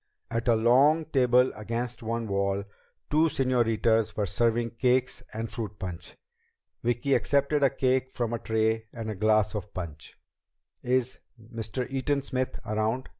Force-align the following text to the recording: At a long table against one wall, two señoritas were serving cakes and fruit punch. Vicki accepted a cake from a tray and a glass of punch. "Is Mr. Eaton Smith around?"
At 0.31 0.47
a 0.47 0.55
long 0.55 1.05
table 1.05 1.51
against 1.55 2.01
one 2.01 2.27
wall, 2.27 2.63
two 3.11 3.27
señoritas 3.27 4.17
were 4.17 4.25
serving 4.25 4.71
cakes 4.71 5.21
and 5.31 5.47
fruit 5.47 5.77
punch. 5.77 6.15
Vicki 6.81 7.13
accepted 7.13 7.61
a 7.61 7.69
cake 7.69 8.09
from 8.09 8.33
a 8.33 8.39
tray 8.39 8.87
and 8.95 9.11
a 9.11 9.15
glass 9.15 9.53
of 9.53 9.75
punch. 9.75 10.17
"Is 10.81 11.19
Mr. 11.39 11.85
Eaton 11.87 12.23
Smith 12.23 12.59
around?" 12.65 13.09